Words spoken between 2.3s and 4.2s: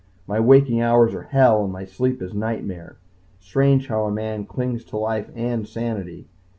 nightmare. Strange how a